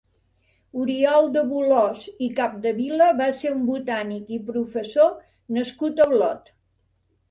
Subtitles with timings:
[0.83, 5.17] Oriol de Bolòs i Capdevila va ser un botànic i professor
[5.63, 6.57] nascut a Olot.